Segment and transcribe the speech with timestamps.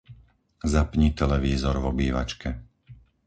[0.73, 2.49] Zapni televízor v obývačke.